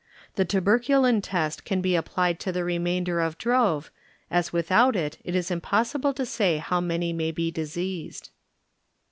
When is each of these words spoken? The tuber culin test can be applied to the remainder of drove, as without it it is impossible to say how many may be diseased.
The 0.33 0.45
tuber 0.45 0.79
culin 0.79 1.19
test 1.21 1.63
can 1.63 1.79
be 1.79 1.93
applied 1.95 2.39
to 2.39 2.51
the 2.51 2.63
remainder 2.63 3.19
of 3.19 3.37
drove, 3.37 3.91
as 4.31 4.51
without 4.51 4.95
it 4.95 5.19
it 5.23 5.35
is 5.35 5.51
impossible 5.51 6.15
to 6.15 6.25
say 6.25 6.57
how 6.57 6.81
many 6.81 7.13
may 7.13 7.29
be 7.29 7.51
diseased. 7.51 8.31